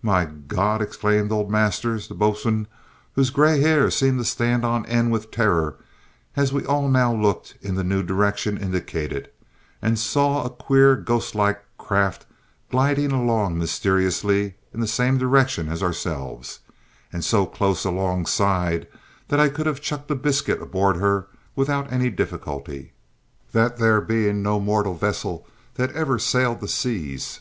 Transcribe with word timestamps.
"My 0.00 0.24
God!" 0.24 0.80
exclaimed 0.80 1.30
old 1.30 1.50
Masters, 1.50 2.08
the 2.08 2.14
boatswain, 2.14 2.66
whose 3.14 3.28
grey 3.28 3.60
hair 3.60 3.90
seemed 3.90 4.18
to 4.18 4.24
stand 4.24 4.64
on 4.64 4.86
end 4.86 5.12
with 5.12 5.30
terror 5.30 5.76
as 6.34 6.50
we 6.50 6.64
all 6.64 6.88
now 6.88 7.12
looked 7.14 7.56
in 7.60 7.74
the 7.74 7.84
new 7.84 8.02
direction 8.02 8.56
indicated 8.56 9.28
and 9.82 9.98
saw 9.98 10.42
a 10.44 10.48
queer 10.48 10.96
ghost 10.96 11.34
like 11.34 11.62
craft 11.76 12.24
gliding 12.70 13.12
along 13.12 13.58
mysteriously 13.58 14.54
in 14.72 14.80
the 14.80 14.86
same 14.86 15.18
direction 15.18 15.68
as 15.68 15.82
ourselves, 15.82 16.60
and 17.12 17.22
so 17.22 17.44
close 17.44 17.84
alongside 17.84 18.86
that 19.28 19.40
I 19.40 19.50
could 19.50 19.66
have 19.66 19.82
chucked 19.82 20.10
a 20.10 20.14
biscuit 20.14 20.62
aboard 20.62 20.96
her 20.96 21.26
without 21.54 21.92
any 21.92 22.08
difficulty. 22.08 22.92
"That 23.52 23.76
there 23.76 24.00
be 24.00 24.32
no 24.32 24.58
mortal 24.58 24.94
vessel 24.94 25.46
that 25.74 25.92
ever 25.92 26.18
sailed 26.18 26.60
the 26.62 26.68
seas. 26.68 27.40